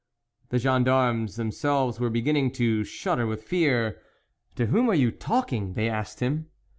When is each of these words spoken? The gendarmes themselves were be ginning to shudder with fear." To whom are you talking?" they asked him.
The 0.49 0.57
gendarmes 0.57 1.35
themselves 1.35 1.99
were 1.99 2.09
be 2.09 2.23
ginning 2.23 2.53
to 2.53 2.83
shudder 2.83 3.27
with 3.27 3.43
fear." 3.43 4.01
To 4.55 4.65
whom 4.65 4.89
are 4.89 4.95
you 4.95 5.11
talking?" 5.11 5.73
they 5.75 5.87
asked 5.87 6.21
him. 6.21 6.47